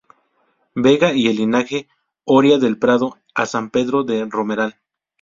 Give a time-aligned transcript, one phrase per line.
[0.73, 1.87] Vega y el linaje
[2.25, 4.77] Oria del Prado a San Pedro del Romeral.